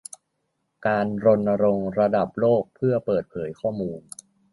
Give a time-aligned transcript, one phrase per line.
[0.87, 4.01] การรณรงค์ระดับโลกเพื่อเปิดเผยข้อมูล